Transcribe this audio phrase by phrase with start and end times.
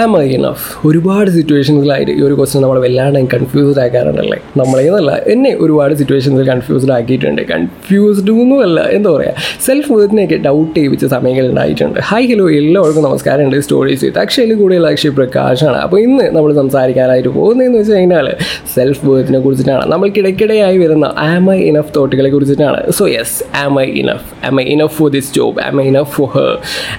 [0.00, 5.92] Am I enough ഒരുപാട് സിറ്റുവേഷൻസിലായിട്ട് ഈ ഒരു ക്വസ്റ്റൻ നമ്മളെ വല്ലാണ്ട് കൺഫ്യൂസ്ഡ് ആക്കാറുണ്ടല്ലേ നമ്മളേന്നല്ല എന്നെ ഒരുപാട്
[6.00, 7.42] സിറ്റുവേഷൻസിൽ കൺഫ്യൂസ്ഡ് ആക്കിയിട്ടുണ്ട്.
[7.52, 12.00] കൺഫ്യൂസ്ഡ് ഒന്നുമല്ല എന്താ പറയുക സെൽഫ് വേർത്തിനെയൊക്കെ ഡൗട്ട് ചെയ്യിപ്പിച്ച സമയങ്ങൾ ഉണ്ടായിട്ടുണ്ട്.
[12.08, 14.18] ഹായ് ഹലോ എല്ലാവർക്കും നമസ്കാരമുണ്ട് സ്റ്റോറീസ് ചെയ്ത്.
[14.24, 15.78] അക്ഷയിൽ കൂടുതൽ അക്ഷയ് പ്രകാശാണ്.
[15.84, 18.28] അപ്പോൾ ഇന്ന് നമ്മൾ സംസാരിക്കാനായിട്ട് പോകുന്നതെന്ന് വെച്ച് കഴിഞ്ഞാൽ
[18.74, 19.86] സെൽഫ് വേർത്തിനെ കുറിച്ചിട്ടാണ്.
[19.94, 22.82] നമ്മൾക്കിടയ്ക്കിടെയായി വരുന്ന ആം ഐ ഇനഫ് തോട്ടുകളെ കുറിച്ചിട്ടാണ്.
[22.98, 26.30] So yes am I enough am I enough for this job am I enough for
[26.36, 26.52] her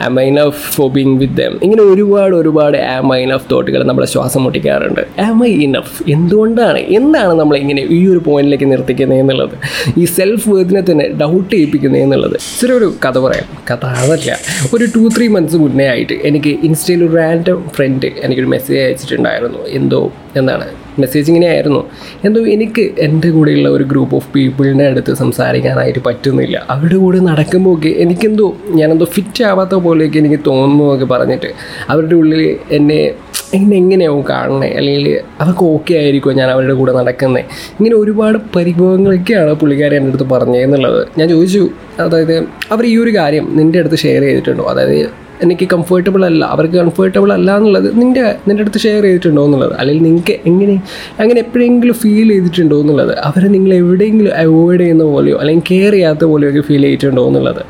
[0.07, 4.07] am I enough for being with them ഇങ്ങനെ ഒരുപാട് ഒരുപാട് ആം ഐ ഇനഫ് തോട്ടുകൾ നമ്മളെ
[4.07, 5.21] ശ്വാസം മുട്ടിക്കാറുണ്ട്?
[5.21, 6.79] ആം ഐ ഇനഫ് എന്തുകൊണ്ടാണ്?
[6.79, 9.55] എന്താണ് നമ്മളിങ്ങനെ ഈ ഒരു പോയിന്റിലേക്ക് നിർത്തിക്കുന്നത് എന്നുള്ളത്?
[9.97, 12.37] ഈ സെൽഫ് വേർത്തിനെ തന്നെ ഡൗട്ട് ചെയ്യിപ്പിക്കുന്നത് എന്നുള്ളത്.
[12.61, 13.57] ചെറിയ ഒരു കഥ പറയാം.
[13.71, 14.37] കഥ അതല്ല
[14.73, 19.59] ഒരു ടു ത്രീ മന്ത്സ് മുന്നേ ആയിട്ട് എനിക്ക് ഇൻസ്റ്റയിൽ ഒരു റാൻഡം ഫ്രണ്ട് എനിക്കൊരു മെസ്സേജ് അയച്ചിട്ടുണ്ടായിരുന്നു.
[19.67, 20.11] എന്തോ?
[20.35, 20.67] എന്താണ്?
[20.99, 21.81] മെസ്സേജ് ഇങ്ങനെയായിരുന്നു
[22.25, 26.65] എന്തോ എനിക്ക് എന്റെ കൂടെയുള്ള ഒരു ഗ്രൂപ്പ് ഓഫ് പീപ്പിളിന്റെ അടുത്ത് സംസാരിക്കാനായിട്ട് പറ്റുന്നില്ല.
[26.69, 31.51] അവരുടെ കൂടെ നടക്കുമ്പോൾ ഒക്കെ എനിക്കെന്തോ ഞാനെന്തോ ഫിറ്റ് ആവാത്ത പോലെയൊക്കെ എനിക്ക് തോന്നുന്നതൊക്കെ പറഞ്ഞിട്ട്
[31.89, 33.13] അവരുടെ ഉള്ളിൽ എന്നെ
[33.53, 34.69] എന്നെ എങ്ങനെയാവും കാണണേ?
[34.77, 37.43] അല്ലെങ്കിൽ അവർക്ക് ഓക്കെ ആയിരിക്കുമോ ഞാൻ അവരുടെ കൂടെ നടക്കുന്നത്
[37.79, 41.69] ഇങ്ങനെ ഒരുപാട് പരിഭവങ്ങളൊക്കെയാണ് പുള്ളിക്കാരെ എന്റെ അടുത്ത് പറഞ്ഞതെന്നുള്ളത് ഞാൻ ചോദിച്ചു
[41.99, 42.35] അതായത്
[42.71, 44.63] അവർ ഈ ഒരു കാര്യം നിന്റെ അടുത്ത് ഷെയർ ചെയ്തിട്ടുണ്ടോ?
[44.63, 46.45] അതായത് എനിക്ക് കംഫർട്ടബിൾ അല്ല.
[46.45, 49.75] അവർക്ക് കംഫർട്ടബിൾ അല്ല എന്നുള്ളത് നിന്റെ നിന്റെ അടുത്ത് ഷെയർ ചെയ്തിട്ടുണ്ടോ എന്നുള്ളത്?
[49.79, 50.75] അല്ലെങ്കിൽ നിങ്ങൾക്ക് എങ്ങനെ
[51.19, 53.13] അങ്ങനെ എപ്പോഴെങ്കിലും ഫീൽ ചെയ്തിട്ടുണ്ടോ എന്നുള്ളത്?
[53.19, 57.61] അവർ നിങ്ങൾ എവിടെയെങ്കിലും അവോയ്ഡ് ചെയ്യുന്ന പോലെയോ അല്ലെങ്കിൽ കെയർ ചെയ്യാത്ത പോലെയോ ഒക്കെ ഫീൽ ചെയ്തിട്ടുണ്ടോ എന്നുള്ളത്?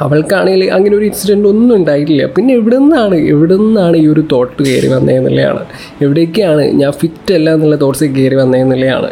[0.00, 2.26] അവൾക്കാണെങ്കിൽ അങ്ങനെ ഒരു ഇൻസിഡന്റ് ഒന്നും ഉണ്ടായിട്ടില്ല.
[2.26, 5.64] പിന്നെ എവിടെ നിന്നാണ് എവിടെ നിന്നാണ് ഈ ഒരു തോട്ട് കയറി വന്നതെന്നുള്ളതാണ്
[6.02, 9.10] എവിടേക്കാണ് ഞാൻ ഫിറ്റ് അല്ല എന്നുള്ള തോട്ട്സ് കയറി വന്നതെന്നുള്ളതാണ്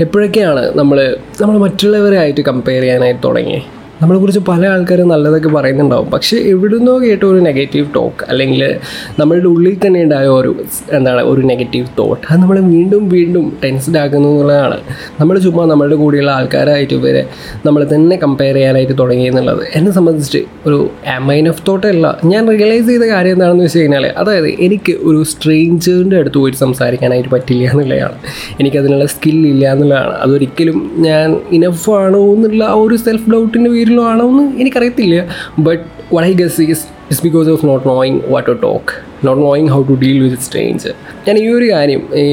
[0.00, 3.58] എപ്പോഴൊക്കെയാണ് നമ്മൾ നമ്മൾ മറ്റുള്ളവരെ ആയിട്ട് കമ്പയർ ചെയ്യാനായിട്ട് തുടങ്ങി
[4.00, 6.08] നമ്മളെക്കുറിച്ച് പല ആൾക്കാരും നല്ലതൊക്കെ പറയുന്നുണ്ടാവും.
[6.14, 8.62] പക്ഷേ എവിടുന്നോ കേട്ട ഒരു നെഗറ്റീവ് ടോക്ക് അല്ലെങ്കിൽ
[9.20, 10.50] നമ്മളുടെ ഉള്ളിൽ തന്നെ ഉണ്ടായ ഒരു
[10.92, 14.78] എന്താണ് ഒരു നെഗറ്റീവ് തോട്ട് അത് നമ്മളെ വീണ്ടും വീണ്ടും ടെൻസ്ഡ് ആക്കുന്നു എന്നുള്ളതാണ്.
[15.20, 17.22] നമ്മൾ ചുമ്മാ നമ്മളുടെ കൂടെയുള്ള ആൾക്കാരായിട്ട് ഇവരെ
[17.66, 20.78] നമ്മൾ തന്നെ കമ്പയർ ചെയ്യാനായിട്ട് തുടങ്ങി എന്നുള്ളത് എന്നെ സംബന്ധിച്ച് ഒരു
[21.28, 26.38] മൈൻ ഓഫ് തോട്ടല്ല ഞാൻ റിയലൈസ് ചെയ്ത കാര്യം എന്താണെന്ന് വെച്ച് കഴിഞ്ഞാൽ അതായത് എനിക്ക് ഒരു സ്ട്രേഞ്ചറിന്റെ അടുത്ത്
[26.38, 28.18] പോയിട്ട് സംസാരിക്കാനായിട്ട് പറ്റില്ല എന്നുള്ളതാണ്.
[28.60, 30.14] എനിക്കതിനുള്ള സ്കില്ലില്ല എന്നുള്ളതാണ്.
[30.24, 35.16] അതൊരിക്കലും ഞാൻ ഇനഫ് ആണോ എന്നുള്ള ആ ഒരു സെൽഫ് ഡൗട്ടിന്റെ പേരിലോ ആണോ എന്ന് എനിക്കറിയത്തില്ല
[35.66, 35.82] but
[36.14, 38.92] what guess is is because of not knowing what to talk
[39.26, 40.90] not knowing how to deal with strange
[41.26, 42.24] ഞാൻ ഈ ഒരു കാര്യം ഈ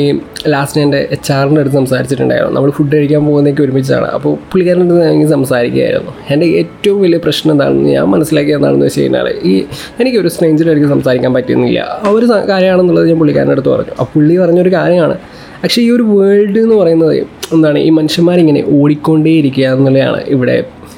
[0.53, 2.55] ലാസ്റ്റ് എന്റെ എച്ച് ആറിന്റെ അടുത്ത് സംസാരിച്ചിട്ടുണ്ടായിരുന്നു.
[2.55, 4.07] നമ്മൾ ഫുഡ് കഴിക്കാൻ പോകുന്നതൊക്കെ ഒരുമിച്ചാണ്.
[4.17, 6.13] അപ്പോൾ പുള്ളിക്കാരന്റെ അടുത്ത് ഞാൻ സംസാരിക്കുകയായിരുന്നു.
[6.33, 9.53] എന്റെ ഏറ്റവും വലിയ പ്രശ്നം എന്താണെന്ന് ഞാൻ മനസ്സിലാക്കിയത് എന്താണെന്ന് വെച്ച് കഴിഞ്ഞാൽ ഈ
[10.01, 11.79] എനിക്കൊരു സ്ട്രേഞ്ചിന്റെ അടുത്ത് സംസാരിക്കാൻ പറ്റുന്നില്ല.
[12.05, 13.95] ആ ഒരു കാര്യമാണെന്നുള്ളത് ഞാൻ പുള്ളിക്കാരന്റെ അടുത്ത് പറഞ്ഞു.
[13.99, 15.17] ആ പുള്ളി പറഞ്ഞൊരു കാര്യമാണ്.
[15.63, 17.17] പക്ഷേ ഈ ഒരു വേൾഡ് എന്ന് പറയുന്നത്
[17.55, 20.55] എന്താണ് ഈ മനുഷ്യന്മാരിങ്ങനെ ഓടിക്കൊണ്ടേയിരിക്കുക എന്നുള്ളതാണ് ഇവിടെ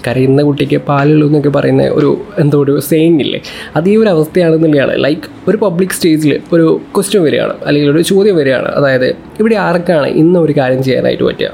[0.07, 3.41] കരയുന്ന കുട്ടിക്ക് പാലുള്ളൂ എന്നൊക്കെ പറയുന്ന ഒരു എന്തോ ഒരു സെയിങ് ഇല്ലേ?
[3.75, 7.53] അത് ഈ ഒരു അവസ്ഥയാണെന്നുള്ളതാണ് ലൈക്ക് ഒരു പബ്ലിക് സ്റ്റേജിൽ ഒരു ക്വസ്റ്റ്യൻ വരികയാണ്.
[7.65, 8.67] അല്ലെങ്കിൽ ഒരു ചോദ്യം വരികയാണ്.
[8.67, 11.51] അതായത് ഇവിടെ ആർക്കാണ് ഇന്ന് ഒരു കാര്യം ചെയ്യാനായിട്ട് പറ്റുക?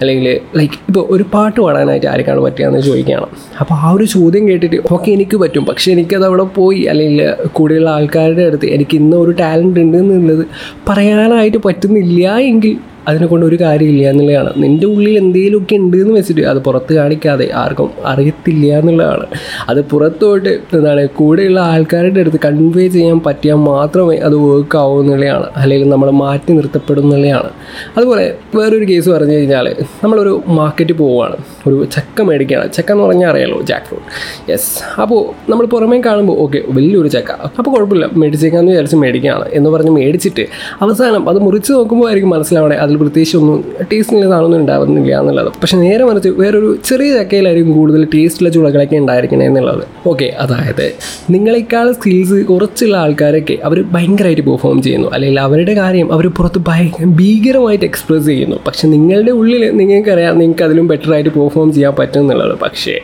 [0.00, 3.26] അല്ലെങ്കിൽ ലൈക്ക് ഇപ്പോൾ ഒരു പാട്ട് പാടാനായിട്ട് ആർക്കാണ് പറ്റുകയെന്ന് ചോദിക്കുകയാണ്.
[3.60, 5.64] അപ്പോൾ ആ ഒരു ചോദ്യം കേട്ടിട്ട് ഓക്കെ എനിക്ക് പറ്റും.
[5.64, 6.82] പക്ഷേ എനിക്കത് അവിടെ പോയി.
[6.82, 10.46] അല്ലെങ്കിൽ കൂടെയുള്ള ആൾക്കാരുടെ അടുത്ത് എനിക്ക് ഇന്ന് ഒരു ടാലന്റ് ഉണ്ട് എന്നുള്ളത്
[10.88, 14.52] പറയാനായിട്ട് പറ്റുന്നില്ല എങ്കിൽ അതിനെ കൊണ്ട് ഒരു കാര്യമില്ല എന്നുള്ളതാണ്.
[14.56, 19.26] നിന്റെ ഉള്ളിൽ എന്തെങ്കിലുമൊക്കെ ഉണ്ട് എന്ന് വെച്ചിട്ട് അത് പുറത്ത് കാണിക്കാതെ ആർക്കും അറിയത്തില്ല എന്നുള്ളതാണ്.
[19.68, 25.46] അത് പുറത്തോട്ട് എന്താണ് കൂടെയുള്ള ആൾക്കാരുടെ അടുത്ത് കൺവേ ചെയ്യാൻ പറ്റിയാൽ മാത്രമേ അത് വർക്ക് ആവൂ എന്നുള്ളതാണ്.
[25.56, 27.50] അല്ലെങ്കിൽ നമ്മൾ മാറ്റി നിർത്തപ്പെടും എന്നുള്ളതാണ്.
[27.96, 31.36] അതുപോലെ വേറൊരു കേസ് പറഞ്ഞു കഴിഞ്ഞാൽ നമ്മളൊരു മാർക്കറ്റ് പോവുകയാണ്.
[31.66, 32.72] ഒരു ചക്ക മേടിക്കുകയാണ്.
[32.72, 37.30] ചക്ക എന്ന് പറഞ്ഞാൽ അറിയാലോ ജാക്ക് ഫ്രൂട്ട് യെസ് അപ്പോൾ നമ്മൾ പുറമേ കാണുമ്പോൾ ഓക്കെ വലിയൊരു ചക്ക.
[37.58, 38.10] അപ്പോൾ കുഴപ്പമില്ല.
[38.12, 39.48] മേടിച്ചേക്കാന്ന് വിചാരിച്ച് മേടിക്കുകയാണ്.
[39.52, 40.46] എന്ന് പറഞ്ഞ് മേടിച്ചിട്ട്
[40.82, 45.48] അവസാനം അത് മുറിച്ച് നോക്കുമ്പോൾ ആയിരിക്കും മനസ്സിലാവണേ അതിൽ പ്രത്യേകിച്ച് ഒന്നും ടേസ്റ്റിനുള്ള സാധനമൊന്നും ഉണ്ടാവുന്നില്ല എന്നുള്ളത്.
[45.62, 49.84] പക്ഷേ നേരെ മറിച്ച് വേറൊരു ചെറിയ ചക്കയിലായിരിക്കും കൂടുതൽ ടേസ്റ്റുള്ള ചുളകളൊക്കെ ഉണ്ടായിരിക്കണേ എന്നുള്ളത്.
[50.06, 50.92] ഓക്കെ അതായത്
[51.30, 55.08] നിങ്ങളെക്കാൾ സ്കിൽസ് കുറച്ചുള്ള ആൾക്കാരൊക്കെ അവർ ഭയങ്കരമായിട്ട് പെർഫോം ചെയ്യുന്നു.
[55.14, 56.60] അല്ലെങ്കിൽ അവരുടെ കാര്യം അവർ പുറത്ത്
[57.04, 58.56] ഭീകരമായിട്ട് എക്സ്പ്രസ് ചെയ്യുന്നു.
[58.66, 62.58] പക്ഷെ നിങ്ങളുടെ ഉള്ളിൽ നിങ്ങൾക്കറിയാം നിങ്ങൾക്ക് അതിലും ബെറ്റർ ആയിട്ട് പെർഫോം ചെയ്യാൻ പറ്റും എന്നുള്ളത്.
[62.62, 62.94] പക്ഷേ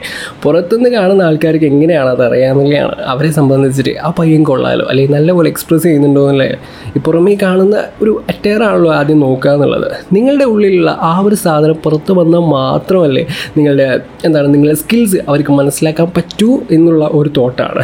[0.42, 2.94] പുറത്തുനിന്ന് കാണുന്ന ആൾക്കാർക്ക് എങ്ങനെയാണ് അത് അറിയാമെന്നുള്ളതാണ്.
[3.02, 6.58] അവരെ സംബന്ധിച്ചിട്ട് ആ പയ്യൻ കൊള്ളാലോ അല്ലെങ്കിൽ നല്ലപോലെ എക്സ്പ്രസ് ചെയ്യുന്നുണ്ടോ എന്നുള്ളത്.
[6.96, 9.83] ഈ പുറമേ കാണുന്ന ഒരു അറ്റയറാണല്ലോ ആദ്യം നോക്കുക എന്നുള്ളത്.
[10.12, 16.60] നിങ്ങളുടെ ഉള്ളിലുള്ള ആ ഒരു സാധനം പുറത്ത് വന്നാൽ മാത്രമല്ലേ നിങ്ങളുടെ എന്താണ് നിങ്ങളുടെ സ്കിൽസ് അവർക്ക് മനസ്സിലാക്കാൻ പറ്റൂ
[16.70, 17.82] എന്നുള്ള ഒരു തോട്ടാണ്.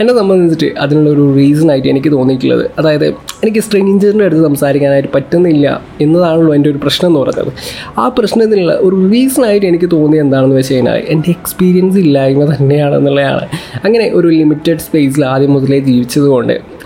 [0.00, 2.70] എന്നെ സംബന്ധിച്ചിട്ട് അതിനുള്ള ഒരു റീസൺ ആയിട്ട് എനിക്ക് തോന്നിയിട്ടുള്ളത്.
[2.78, 3.06] അതായത്
[3.42, 5.66] എനിക്ക് സ്ട്രേഞ്ചറിന്റെ അടുത്ത് സംസാരിക്കാനായിട്ട് പറ്റുന്നില്ല
[6.00, 7.52] എന്നതാണല്ലോ എന്റെ ഒരു പ്രശ്നം എന്ന് പറയുന്നത്.
[7.98, 13.46] ആ പ്രശ്നത്തിനുള്ള ഒരു റീസണായിട്ട് എനിക്ക് തോന്നിയത് എന്താണെന്ന് വെച്ച് കഴിഞ്ഞാൽ എന്റെ എക്സ്പീരിയൻസ് ഇല്ലായ്മ തന്നെയാണെന്നുള്ളതാണ്
[13.84, 16.79] അങ്ങനെ ഒരു ലിമിറ്റഡ് സ്പേസിൽ ആദ്യം മുതലേ ജീവിച്ചതുകൊണ്ട്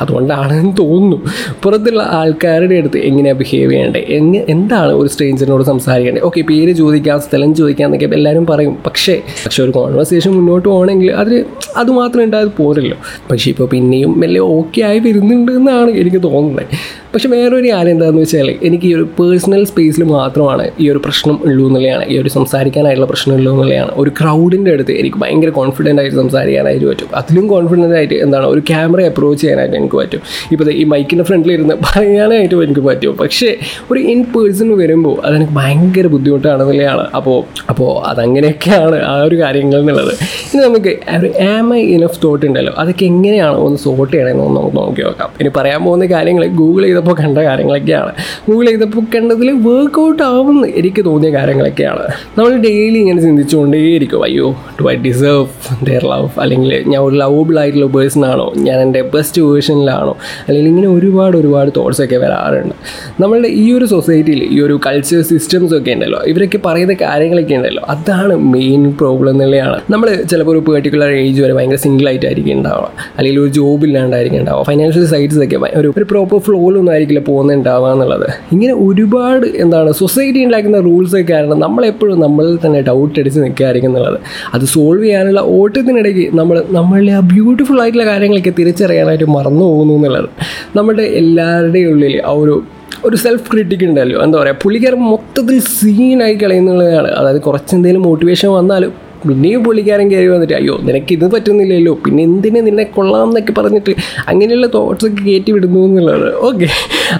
[0.00, 1.18] അതുകൊണ്ടാണെന്ന് തോന്നുന്നു.
[1.62, 7.54] പുറത്തുള്ള ആൾക്കാരുടെ അടുത്ത് എങ്ങനെയാണ് ബിഹേവ് ചെയ്യേണ്ടത് എങ്ങ എന്താണ് ഒരു സ്ട്രേഞ്ചറിനോട് സംസാരിക്കേണ്ടത് ഓക്കെ പേര് ചോദിക്കാം സ്ഥലം
[7.54, 8.76] ചോദിക്കാം എന്നൊക്കെ എല്ലാവരും പറയും.
[8.86, 11.34] പക്ഷേ പക്ഷേ ഒരു കോൺവെർസേഷൻ മുന്നോട്ട് പോകണമെങ്കിൽ അത്
[11.76, 12.96] അതുമാത്രം ഉണ്ടായത് പോരല്ലോ.
[13.30, 16.66] പക്ഷേ ഇപ്പോൾ പിന്നെയും മെല്ലെ ഓക്കെ ആയി വരുന്നുണ്ട് എന്നാണ് എനിക്ക് തോന്നുന്നത്
[17.12, 21.66] പക്ഷേ വേറൊരു കാര്യം എന്താണെന്ന് വെച്ചാൽ എനിക്ക് ഈ ഒരു പേഴ്സണൽ സ്പേസിൽ മാത്രമാണ് ഈ ഒരു പ്രശ്നം ഉള്ളൂ
[21.66, 22.04] എന്നുള്ളതാണ്.
[22.08, 23.92] ഈ ഒരു സംസാരിക്കാനായിട്ടുള്ള പ്രശ്നം ഉള്ളൂ എന്നുള്ളതാണ്.
[23.96, 27.08] ഒരു ക്രൗഡിന്റെ അടുത്ത് എനിക്ക് ഭയങ്കര കോൺഫിഡന്റ് ആയിട്ട് സംസാരിക്കാനായിട്ട് പറ്റും.
[27.14, 28.46] അതിലും കോൺഫിഡന്റ് ആയിട്ട് എന്താണ്?
[28.46, 30.22] ഒരു ക്യാമറ അപ്രോച്ച് ചെയ്യാനായിട്ട് എനിക്ക് പറ്റും.
[30.52, 33.16] ഇപ്പോൾ ഈ മൈക്കിന്റെ ഫ്രണ്ടിൽ ഇരുന്ന് പറയാനായിട്ടും എനിക്ക് പറ്റും.
[33.16, 33.56] പക്ഷേ
[33.90, 40.12] ഒരു ഇൻ പേഴ്സൺ വരുമ്പോൾ അതെനിക്ക് ഭയങ്കര ബുദ്ധിമുട്ടാണ് ബുദ്ധിമുട്ടാണെന്നുള്ളതാണ് അപ്പോൾ അപ്പോൾ അതങ്ങനെയൊക്കെയാണ് ആ ഒരു കാര്യങ്ങൾ എന്നുള്ളത്.
[40.52, 42.72] ഇനി നമുക്ക് ഒരു ആം ഐ ഇനഫ് തോട്ട് ഉണ്ടല്ലോ.
[42.78, 45.28] അതൊക്കെ എങ്ങനെയാണ് ഒന്ന് സോർട്ട് ചെയ്യണമെന്ന് നമുക്ക് നോക്കി നോക്കാം.
[45.40, 48.12] ഇനി പറയാൻ പോകുന്ന കാര്യങ്ങൾ ഗൂഗിൾ ചെയ്തപ്പോൾ കണ്ട കാര്യങ്ങളൊക്കെയാണ്.
[48.48, 52.04] ഗൂഗിൾ ചെയ്തപ്പോൾ കണ്ടതിൽ വർക്കൗട്ട് ആവുമെന്ന് എനിക്ക് തോന്നിയ കാര്യങ്ങളൊക്കെയാണ്.
[52.38, 54.22] നമ്മൾ ഡെയിലി ഇങ്ങനെ ചിന്തിച്ചുകൊണ്ടേയിരിക്കും.
[54.24, 55.46] അയ്യോ do I deserve
[55.88, 58.52] their love അല്ലെങ്കിൽ ഞാൻ ഒരു ലവബിൾ ആയിട്ടുള്ള പേഴ്സൺ ആണോ?
[58.56, 59.42] ഞാൻ എന്റെ ബെസ്റ്റ്
[59.80, 60.14] വേർഷനിലാണോ
[60.46, 62.74] അല്ലെങ്കിൽ ഇങ്ങനെ ഒരുപാട് ഒരുപാട് തോട്ട്സൊക്കെ വരാറുണ്ട്.
[63.22, 68.34] നമ്മളുടെ ഈ ഒരു സൊസൈറ്റിയിൽ ഈ ഒരു കൾച്ചർ സിസ്റ്റംസ് ഒക്കെ ഉണ്ടല്ലോ ഇവരൊക്കെ പറയുന്ന കാര്യങ്ങളൊക്കെ ഉണ്ടല്ലോ അതാണ്
[68.54, 72.88] മെയിൻ പ്രോബ്ലം എന്നുള്ളതാണ് നമ്മൾ ചിലപ്പോൾ ഒരു പെർട്ടിക്കുലർ ഏജ് വരെ ഭയങ്കര സിംഗിൾ ആയിട്ടായിരിക്കും ഉണ്ടാവുക.
[73.18, 74.64] അല്ലെങ്കിൽ ഒരു ജോബ് ഇല്ലാണ്ടായിരിക്കും ഉണ്ടാവുക.
[74.70, 78.26] ഫൈനാൻഷ്യൽ സൈറ്റ്സ് ഒക്കെ ഒരു ഒരു പ്രോപ്പർ ഫ്ലോയിലൊന്നും ആയിരിക്കില്ല പോകുന്നുണ്ടാവുക എന്നുള്ളത്.
[78.52, 84.18] ഇങ്ങനെ ഒരുപാട് എന്താണ് സൊസൈറ്റി ഉണ്ടാക്കുന്ന റൂൾസ് കാരണം നമ്മളെപ്പോഴും നമ്മളിൽ തന്നെ ഡൗട്ട് അടിച്ച് നിൽക്കുകയായിരിക്കും എന്നുള്ളത്.
[84.54, 90.28] അത് സോൾവ് ചെയ്യാനുള്ള ഓട്ടത്തിനിടയ്ക്ക് നമ്മൾ നമ്മളുടെ ആ ബ്യൂട്ടിഫുൾ ആയിട്ടുള്ള കാര്യങ്ങളൊക്കെ തിരിച്ചറിയാനായിട്ട് മറന്നു പോകുന്നു എന്നുള്ളത്.
[90.76, 92.56] നമ്മുടെ എല്ലാവരുടെയും ഉള്ളിൽ ആ ഒരു
[93.04, 94.16] ഒരു സെൽഫ് ക്രിട്ടിക് ഉണ്ടല്ലോ.
[94.24, 97.10] എന്താ പറയുക പുള്ളിക്കാരൻ മൊത്തത്തിൽ സീനായി കളയുന്നുള്ളതാണ്.
[97.18, 101.92] അതായത് കുറച്ച് എന്തെങ്കിലും മോട്ടിവേഷൻ വന്നാലും പിന്നെയും പുള്ളിക്കാരൻ കയറി വന്നിട്ട് അയ്യോ നിനക്ക് ഇത് പറ്റുന്നില്ലല്ലോ.
[102.04, 103.92] പിന്നെ എന്തിന് നിന്നെ കൊള്ളാം എന്നൊക്കെ പറഞ്ഞിട്ട്
[104.30, 106.68] അങ്ങനെയുള്ള തോട്ട്സൊക്കെ കയറ്റി വിടുന്നു എന്നുള്ളത് ഓക്കെ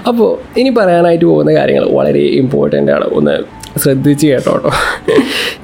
[0.09, 3.07] അപ്പോൾ ഇനി പറയാനായിട്ട് പോകുന്ന കാര്യങ്ങൾ വളരെ ഇമ്പോർട്ടന്റ് ആണ്.
[3.19, 3.35] ഒന്ന്
[3.79, 4.71] ശ്രദ്ധിച്ച് കേട്ടോ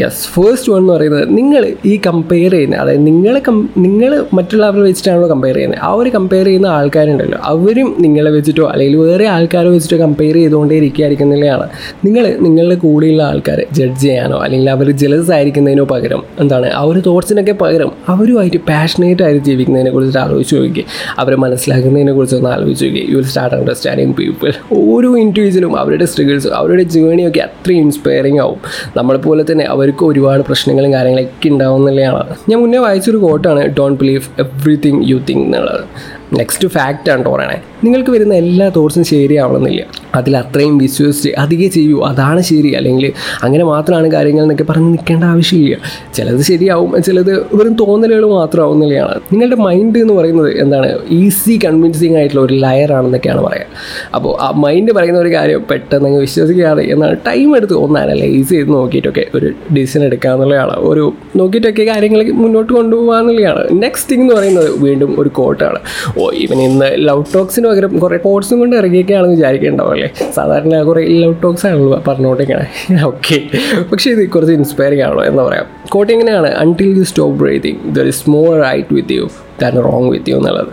[0.01, 5.30] യെസ് ഫേസ്റ്റ് വൺ എന്ന് പറയുന്നത് നിങ്ങൾ ഈ കമ്പയർ ചെയ്യുന്ന അതായത് നിങ്ങളെ കം നിങ്ങൾ മറ്റുള്ളവരെ വെച്ചിട്ടാണല്ലോ
[5.30, 5.80] കമ്പയർ ചെയ്യുന്നത്.
[5.81, 7.38] ആ ഒരു കമ്പയർ ചെയ്യുന്ന ആൾക്കാരുണ്ടല്ലോ.
[7.44, 11.69] അവരും നിങ്ങളെ വെച്ചിട്ടോ അല്ലെങ്കിൽ വേറെ ആൾക്കാരെ വെച്ചിട്ടോ കമ്പയർ ചെയ്തുകൊണ്ടേ ഇരിക്കുകയായിരിക്കുന്നില്ലാണ്
[12.06, 17.51] നിങ്ങൾ നിങ്ങളുടെ കൂടെയുള്ള ആൾക്കാരെ ജഡ്ജ് ചെയ്യാനോ അല്ലെങ്കിൽ അവർ ജലസ് ആയിരിക്കുന്നതിനോ പകരം എന്താണ് ആ ഒരു തോട്ട്സിനൊക്കെ
[17.51, 20.86] പകരം അവരുമായിട്ട് പാഷനേറ്റ് ആയിട്ട് ജീവിക്കുന്നതിനെ കുറിച്ചിട്ട് ആലോചിച്ച് നോക്കി
[21.18, 26.56] അവരെ മനസ്സിലാക്കുന്നതിനെ കുറിച്ച് ഒന്ന് ആലോചിച്ച് നോക്കി you will start understanding people ഓരോ ഇൻഡിവിജ്വലും അവരുടെ സ്ട്രഗിൾസും
[26.56, 28.59] അവരുടെ ജേണിയൊക്കെ അത്രയും ഇൻസ്പയറിംഗ് ആവും.
[28.97, 35.01] നമ്മളെപ്പോലെ തന്നെ അവർക്ക് ഒരുപാട് പ്രശ്നങ്ങളും കാര്യങ്ങളൊക്കെ ഉണ്ടാവും എന്നുള്ളതാണ് ഞാൻ മുന്നേ വായിച്ചൊരു കോട്ടാണ് don't believe everything
[35.09, 35.83] you think എന്നുള്ളത്.
[36.33, 37.62] നെക്സ്റ്റ് ഫാക്റ്റ് ആണ് പറയണേ.
[37.83, 39.85] നിങ്ങൾക്ക് വരുന്ന എല്ലാ തോട്ട്സും ശരിയാവണമെന്നില്ല
[40.15, 42.03] അതിൽ അത്രയും വിശ്വസിച്ച് അധികം ചെയ്യൂ.
[42.03, 42.74] അതാണ് ശരി.
[42.74, 43.12] അല്ലെങ്കിൽ
[43.44, 45.77] അങ്ങനെ മാത്രമാണ് കാര്യങ്ങൾ എന്നൊക്കെ പറഞ്ഞ് നിൽക്കേണ്ട ആവശ്യമില്ല.
[46.13, 51.00] ചിലത് ശരിയാവും ചിലത് വെറും തോന്നലുകൾ മാത്രമാവും എന്നുള്ളതാണ് നിങ്ങളുടെ മൈൻഡ് എന്ന് പറയുന്നത് എന്താണ്?
[51.09, 53.65] ഈസി കൺവിൻസിങ് ആയിട്ടുള്ള ഒരു ലയർ ആണെന്നൊക്കെയാണ് പറയുക
[54.15, 58.69] അപ്പോൾ ആ മൈൻഡ് പറയുന്ന ഒരു കാര്യം പെട്ടെന്ന് അങ്ങ് വിശ്വസിക്കാതെ എന്നാണ് ടൈം എടുത്ത് ഒന്ന് അനലൈസ് ചെയ്ത്
[58.69, 60.71] നോക്കിയിട്ടൊക്കെ ഒരു ഡിസിഷൻ എടുക്കുക എന്നുള്ളതാണ്.
[60.71, 65.79] ഒരു നോക്കിയിട്ടൊക്കെ കാര്യങ്ങൾ മുന്നോട്ട് കൊണ്ടുപോകാന്നുള്ളതാണ് നെക്സ്റ്റ് തിങ് എന്ന് പറയുന്നത് വീണ്ടും ഒരു കോട്ടാണ്
[66.19, 70.09] ഓ ഇവൻ ഇന്ന് ലവ് ടോക്സിന് പകരം കുറേ കോഡ്സും കൊണ്ട് ഇറങ്ങിയൊക്കെയാണെന്ന് വിചാരിക്കേണ്ടാവും അല്ലേ?
[70.33, 72.67] സാധാരണ കുറേ ലവ് ടോക്സ് ആണല്ലോ പറഞ്ഞുകൊണ്ടിരിക്കണേ.
[73.05, 73.39] ഓക്കെ
[73.91, 75.65] പക്ഷേ ഇത് കുറച്ച് ഇൻസ്പയറിംഗ് ആണല്ലോ എന്ന് പറയാം.
[75.89, 76.47] കോട്ട് എങ്ങനെയാണ്?
[76.47, 79.27] Until you stop breathing there is more right with you
[79.61, 80.71] than wrong with you എന്നുള്ളത്.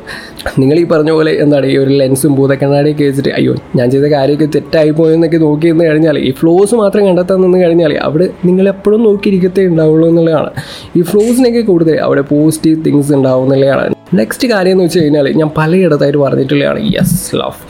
[0.59, 4.91] നിങ്ങൾ ഈ പറഞ്ഞ പോലെ എന്താണ് ഈ ഒരു ലെൻസും ഭൂതക്കണ്ണാടിയൊക്കെ വെച്ചിട്ട് അയ്യോ ഞാൻ ചെയ്ത കാര്യമൊക്കെ തെറ്റായി
[4.91, 10.09] പോയെന്നൊക്കെ നോക്കി നിന്ന് കഴിഞ്ഞാൽ ഈ ഫ്ലോസ് മാത്രം കണ്ടെത്താൻ നിന്ന് കഴിഞ്ഞാൽ അവിടെ നിങ്ങൾ എപ്പോഴും നോക്കിയിരിക്കത്തേ ഉണ്ടാവുള്ളൂ
[10.09, 10.51] എന്നുള്ളതാണ്.
[10.97, 13.94] ഈ ഫ്ലോസിനൊക്കെ കൂടുതൽ അവിടെ പോസിറ്റീവ് തിങ്സ് ഉണ്ടാവും എന്നുള്ളതാണ്.
[14.15, 17.61] നെക്സ്റ്റ് കാര്യം എന്ന് വെച്ച് കഴിഞ്ഞാൽ ഞാൻ പലയിടത്തായിട്ട് പറഞ്ഞിട്ടുള്ളതാണ് യെസ് ലവ്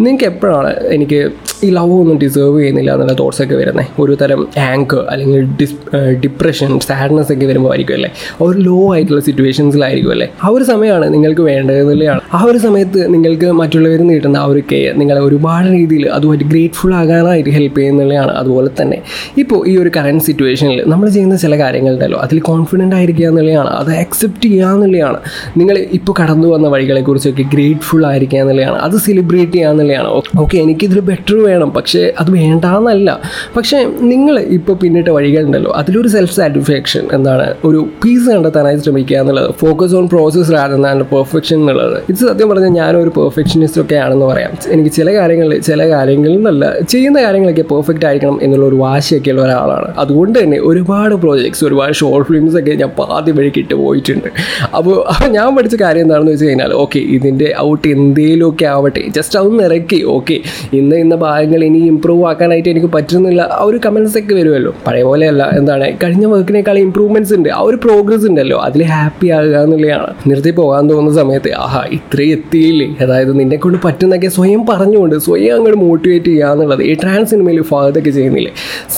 [0.00, 1.20] നിങ്ങൾക്ക് എപ്പോഴാണ് എനിക്ക്
[1.64, 5.76] ഈ ലവ് ഒന്നും ഡിസേർവ് ചെയ്യുന്നില്ല എന്നുള്ള തോട്ട്സ് ഒക്കെ വരുന്നത് ഒരു തരം ആങ്കർ അല്ലെങ്കിൽ ഡിസ്
[6.24, 8.10] ഡിപ്രഷൻ സാഡ്നെസ് ഒക്കെ വരുമ്പോൾ ആയിരിക്കും അല്ലേ?
[8.40, 10.28] ഒരു ലോ ആയിട്ടുള്ള സിറ്റുവേഷൻസിലായിരിക്കും അല്ലേ?
[10.44, 14.96] ആ ഒരു സമയമാണ് നിങ്ങൾക്ക് വേണ്ടതെന്നുള്ളതാണ് ആ ഒരു സമയത്ത് നിങ്ങൾക്ക് മറ്റുള്ളവരിൽ നിന്ന് കിട്ടുന്ന ആ ഒരു കെയർ
[14.98, 19.02] നിങ്ങളെ ഒരുപാട് രീതിയിൽ അതുമായിട്ട് ഗ്രേറ്റ്ഫുൾ ആകാനായിട്ട് ഹെൽപ്പ് ചെയ്യുന്നുള്ളതാണ് അതുപോലെ തന്നെ.
[19.38, 22.18] ഇപ്പോൾ ഈ ഒരു കറണ്ട് സിറ്റുവേഷനിൽ നമ്മൾ ചെയ്യുന്ന ചില കാര്യങ്ങളുണ്ടല്ലോ.
[22.18, 23.68] അതിൽ കോൺഫിഡന്റ് ആയിരിക്കുക എന്നുള്ളതാണ്.
[23.68, 25.18] അത് അക്സെപ്റ്റ് ചെയ്യുക എന്നുള്ളതാണ്.
[25.56, 28.78] നിങ്ങൾ ഇപ്പോൾ കടന്നു വന്ന വഴികളെക്കുറിച്ചൊക്കെ ഗ്രേറ്റ്ഫുൾ ആയിരിക്കുക എന്നുള്ളതാണ്.
[28.78, 30.08] അത് സെലിബ്രേറ്റ് ചെയ്യുക എന്നുള്ളതാണ്.
[30.38, 31.70] ഓക്കെ എനിക്കിതിൽ ബെറ്റർ വേണം.
[31.70, 33.08] പക്ഷേ അത് വേണ്ടാന്നല്ല.
[33.56, 33.78] പക്ഷേ
[34.12, 35.72] നിങ്ങൾ ഇപ്പോൾ പിന്നിട്ട് വഴികളുണ്ടല്ലോ.
[35.80, 39.50] അതിലൊരു സെൽഫ് സാറ്റിസ്ഫാക്ഷൻ എന്താണ് ഒരു പീസ് കണ്ടെത്താനായി ശ്രമിക്കുക എന്നുള്ളത്.
[39.60, 40.52] Focus on process
[40.86, 41.98] than perfection എന്നുള്ളത്.
[42.08, 44.52] ഇത് സത്യം പറഞ്ഞാൽ ഞാനൊരു പെർഫെക്ഷനിസ്റ്റ് ഒക്കെ ആണെന്ന് പറയാം.
[44.74, 49.94] എനിക്ക് ചില കാര്യങ്ങളിൽ ചില കാര്യങ്ങളിൽ നിന്നല്ല ചെയ്യുന്ന കാര്യങ്ങളൊക്കെ പെർഫെക്റ്റ് ആയിരിക്കണം എന്നുള്ള ഒരു വാശിയൊക്കെ ഉള്ള ഒരാളാണ്.
[49.98, 54.28] അതുകൊണ്ട് തന്നെ ഒരുപാട് പ്രോജക്ട്സ് ഒരുപാട് ഷോർട്ട് ഫിലിംസ് ഒക്കെ ഞാൻ പാതി വഴിക്ക് ഇട്ട് പോയിട്ടുണ്ട്.
[54.74, 59.02] അപ്പോൾ അപ്പോൾ ഞാൻ പഠിച്ച കാര്യം എന്താണെന്ന് വെച്ച് കഴിഞ്ഞാൽ ഓക്കെ ഇതിന്റെ ഔട്ട് എന്തെങ്കിലുമൊക്കെ ആവട്ടെ.
[59.08, 60.36] ജസ്റ്റ് അതൊന്ന് ഇറക്കി ഓക്കെ
[60.72, 63.40] ഇന്ന ഇന്ന ഭാഗങ്ങൾ ഇനി ഇമ്പ്രൂവ് ആക്കാനായിട്ട് എനിക്ക് പറ്റുന്നില്ല.
[63.52, 64.74] ആ ഒരു കമൻസ് ഒക്കെ വരുമല്ലോ.
[64.86, 65.42] പഴയ പോലെയല്ല.
[65.52, 65.86] എന്താണ്?
[66.02, 67.48] കഴിഞ്ഞ വർക്കിനേക്കാൾ ഇമ്പ്രൂവ്മെന്റ്സ് ഉണ്ട്.
[67.48, 68.58] ആ ഒരു പ്രോഗ്രസ് ഉണ്ടല്ലോ.
[68.58, 70.10] അതിൽ ഹാപ്പി ആകുക എന്നുള്ളതാണ്.
[70.26, 72.88] നിർത്തി പോകാൻ തോന്നുന്ന സമയത്ത് ആഹാ ഇത്രയും എത്തിയില്ലേ?
[73.00, 76.82] അതായത് നിന്നെ കൊണ്ട് പറ്റുന്നൊക്കെ സ്വയം പറഞ്ഞുകൊണ്ട് സ്വയം അങ്ങോട്ട് മോട്ടിവേറ്റ് ചെയ്യുക എന്നുള്ളത്.
[76.82, 78.52] ഈ ട്രാൻസ് സിനിമയിൽ ഫഹദൊക്കെ ചെയ്യുന്നില്ലേ?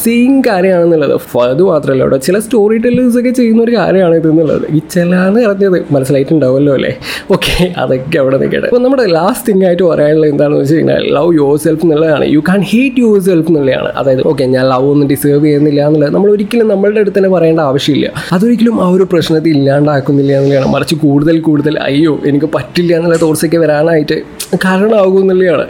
[0.05, 4.83] സെയിം കാര്യമാണെന്നുള്ളത് ഫഹദ് മാത്രമല്ല അവിടെ ചില സ്റ്റോറി ടെല്ലേഴ്സ് ഒക്കെ ചെയ്യുന്ന ഒരു കാര്യമാണ് ഇത് എന്നുള്ളത് ഈ
[4.91, 6.97] ചെല്ലാന്ന് പറഞ്ഞത് മനസ്സിലായിട്ടുണ്ടാവുമല്ലോ അല്ലേ?
[7.33, 8.67] ഓക്കെ അതൊക്കെ അവിടെ നിൽക്കട്ടെ.
[8.67, 12.24] അപ്പോൾ നമ്മുടെ ലാസ്റ്റ് തിങ് ആയിട്ട് പറയാനുള്ളത് എന്താണെന്ന് വെച്ച് കഴിഞ്ഞാൽ ലവ് യുവർ സെൽഫ് എന്നുള്ളതാണ്.
[12.25, 13.91] എന്നുള്ളതാണ് you can hate yourself എന്നുള്ളതാണ്.
[14.01, 18.07] അതായത് ഓക്കെ ഞാൻ ലവ് ഒന്നും ഡിസേർവ് ചെയ്യുന്നില്ല എന്നുള്ളത് നമ്മൾ ഒരിക്കലും നമ്മളുടെ അടുത്ത് തന്നെ പറയേണ്ട ആവശ്യമില്ല.
[18.33, 20.71] അതൊരിക്കലും ആ ഒരു പ്രശ്നത്തെ ഇല്ലാണ്ടാക്കുന്നില്ല എന്നുള്ളതാണ്.
[20.75, 24.19] മറിച്ച് കൂടുതൽ കൂടുതൽ അയ്യോ എനിക്ക് പറ്റില്ല എന്നുള്ള തോട്ട്സൊക്കെ വരാനായിട്ട്
[24.65, 25.65] കാരണമാകും എന്നുള്ളതാണ്.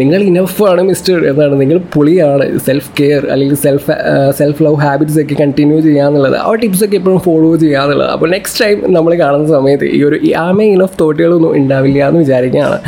[0.00, 2.58] നിങ്ങൾ ഇനഫ് ആണ് മിസ്റ്റർ എന്നാണ് നിങ്ങൾ പുളിയാണ്.
[2.66, 3.94] സെൽഫ് കെയർ അല്ലെങ്കിൽ സെൽഫ്
[4.40, 9.14] സെൽഫ് ലവ് ഹാബിറ്റ്സ് ഒക്കെ കണ്ടിന്യൂ ചെയ്യാന്നുള്ളത് ആ ടിപ്സൊക്കെ എപ്പോഴും ഫോളോ ചെയ്യാന്നുള്ളത് അപ്പോൾ നെക്സ്റ്റ് ടൈം നമ്മൾ
[9.14, 12.78] കാണുന്ന സമയത്ത് ഈ ഒരു ആമേ ഇനഫ് തോട്ടുകളൊന്നും ഉണ്ടാവില്ല എന്ന് വിചാരിക്കുകയാണ്.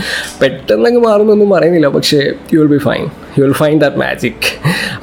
[0.42, 2.20] പെട്ടെന്നങ്ങ് മാറുന്നൊന്നും പറയുന്നില്ല പക്ഷേ
[2.54, 3.04] you will be fine
[3.36, 4.46] you will find that magic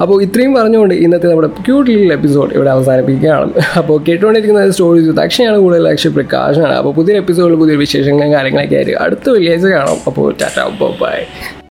[0.02, 3.52] അപ്പോൾ ഇത്രയും പറഞ്ഞുകൊണ്ട് ഇന്നത്തെ നമ്മുടെ ക്യൂട്ട് ലിറ്റിൽ എപ്പിസോഡ് ഇവിടെ അവസാനിപ്പിക്കുകയാണ്.
[3.80, 9.28] അപ്പോൾ കേട്ടുകൊണ്ടിരിക്കുന്ന സ്റ്റോറീസ് അക്ഷയാണ് കൂടുതൽ അക്ഷയ പ്രകാശാണ് അപ്പോൾ പുതിയ എപ്പിസോഡിൽ പുതിയ വിശേഷങ്ങളും കാര്യങ്ങളൊക്കെ ആയിട്ട് അടുത്ത
[9.36, 10.00] വെള്ളിയാഴ്ച കാണാം.
[10.10, 11.16] അപ്പോൾ ടാറ്റ ബൈ.